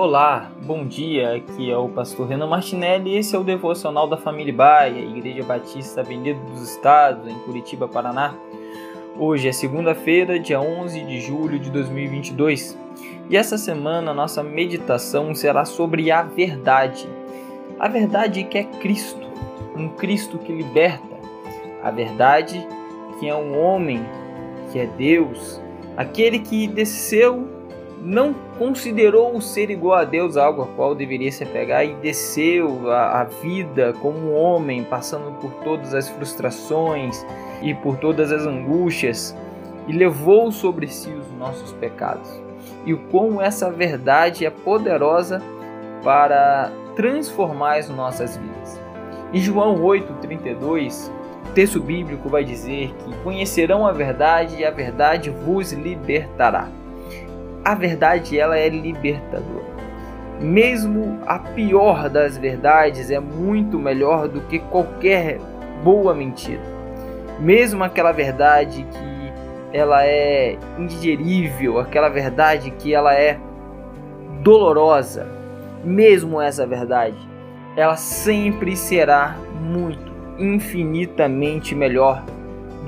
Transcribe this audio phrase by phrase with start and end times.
[0.00, 1.34] Olá, bom dia.
[1.34, 5.42] Aqui é o pastor Renan Martinelli e esse é o devocional da Família Baia, Igreja
[5.42, 8.32] Batista Avenida dos Estados, em Curitiba, Paraná.
[9.18, 12.78] Hoje é segunda-feira, dia 11 de julho de 2022.
[13.28, 17.08] E essa semana nossa meditação será sobre a verdade.
[17.76, 19.26] A verdade que é Cristo,
[19.76, 21.16] um Cristo que liberta.
[21.82, 22.64] A verdade
[23.18, 24.06] que é um homem,
[24.70, 25.60] que é Deus,
[25.96, 27.57] aquele que desceu
[28.02, 32.90] não considerou o ser igual a Deus algo a qual deveria se apegar e desceu
[32.90, 37.24] a, a vida como um homem, passando por todas as frustrações
[37.62, 39.36] e por todas as angústias,
[39.86, 42.28] e levou sobre si os nossos pecados.
[42.84, 45.42] E o quão essa verdade é poderosa
[46.04, 48.80] para transformar as nossas vidas.
[49.32, 51.10] Em João 8:32,
[51.50, 56.68] o texto bíblico vai dizer que conhecerão a verdade e a verdade vos libertará
[57.68, 59.68] a verdade ela é libertadora.
[60.40, 65.38] Mesmo a pior das verdades é muito melhor do que qualquer
[65.84, 66.62] boa mentira.
[67.38, 73.38] Mesmo aquela verdade que ela é indigerível, aquela verdade que ela é
[74.40, 75.28] dolorosa,
[75.84, 77.18] mesmo essa verdade,
[77.76, 82.24] ela sempre será muito, infinitamente melhor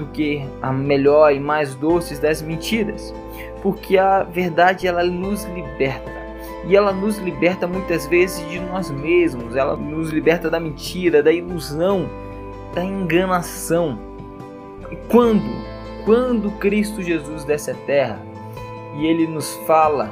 [0.00, 3.14] do que a melhor e mais doces das mentiras
[3.62, 6.20] porque a verdade ela nos liberta.
[6.66, 11.32] E ela nos liberta muitas vezes de nós mesmos, ela nos liberta da mentira, da
[11.32, 12.08] ilusão,
[12.74, 13.98] da enganação.
[14.90, 15.42] E quando,
[16.04, 18.20] quando Cristo Jesus desce à terra
[18.98, 20.10] e ele nos fala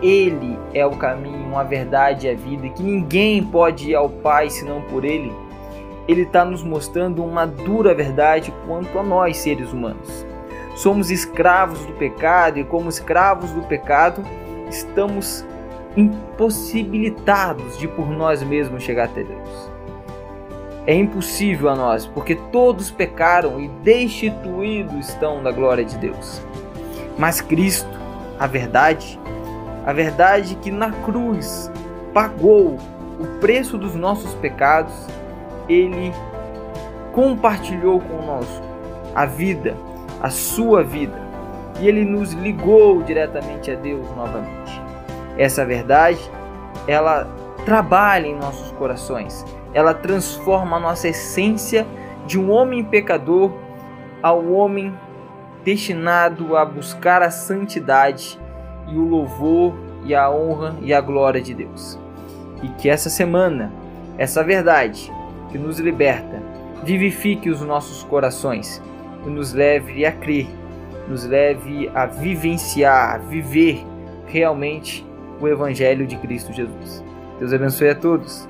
[0.00, 4.08] que ele é o caminho, a verdade e a vida, que ninguém pode ir ao
[4.08, 5.32] Pai senão por ele,
[6.08, 10.32] ele está nos mostrando uma dura verdade quanto a nós, seres humanos
[10.74, 14.24] somos escravos do pecado e, como escravos do pecado,
[14.68, 15.44] estamos
[15.96, 19.70] impossibilitados de por nós mesmos chegar até Deus.
[20.86, 26.42] É impossível a nós, porque todos pecaram e destituídos estão da glória de Deus.
[27.18, 28.00] Mas Cristo,
[28.38, 29.20] a verdade,
[29.86, 31.70] a verdade que na cruz
[32.12, 32.78] pagou
[33.20, 34.92] o preço dos nossos pecados,
[35.68, 36.12] ele
[37.12, 38.64] compartilhou conosco
[39.14, 39.76] a vida
[40.22, 41.20] a sua vida
[41.80, 44.80] e ele nos ligou diretamente a Deus novamente.
[45.36, 46.30] Essa verdade,
[46.86, 47.26] ela
[47.64, 51.84] trabalha em nossos corações, ela transforma a nossa essência
[52.24, 53.50] de um homem pecador
[54.22, 54.94] ao homem
[55.64, 58.38] destinado a buscar a santidade
[58.86, 59.74] e o louvor
[60.04, 61.98] e a honra e a glória de Deus.
[62.62, 63.72] E que essa semana,
[64.16, 65.12] essa verdade
[65.52, 66.42] que nos liberta,
[66.82, 68.82] vivifique os nossos corações
[69.24, 70.48] e nos leve a crer,
[71.08, 73.84] nos leve a vivenciar, a viver
[74.26, 75.06] realmente
[75.40, 77.04] o Evangelho de Cristo Jesus.
[77.38, 78.48] Deus abençoe a todos.